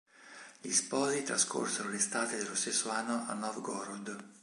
[0.61, 4.29] Gli sposi trascorsero l'estate dello stesso anno a Novgorod.